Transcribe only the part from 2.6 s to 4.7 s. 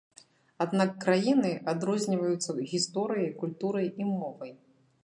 гісторыяй, культурай і мовай.